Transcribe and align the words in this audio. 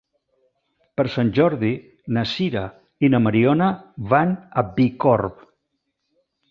Per 0.99 1.05
Sant 1.15 1.29
Jordi 1.39 1.69
na 2.17 2.25
Sira 2.31 2.65
i 3.09 3.13
na 3.15 3.23
Mariona 3.27 3.71
van 4.17 4.35
a 4.63 4.67
Bicorb. 4.81 5.51